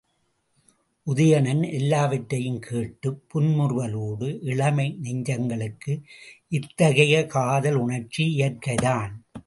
[1.07, 5.93] உதயணன் எல்லாவற்றையும் கேட்டுப் புன்முறுவலோடு இளமை நெஞ்சங்களுக்கு
[6.51, 9.13] இத்தகைய காதலுணர்ச்சி இயற்கைதான்!